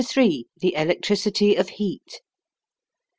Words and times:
THE 0.57 0.73
ELECTRICITY 0.73 1.53
OF 1.57 1.69
HEAT. 1.69 2.21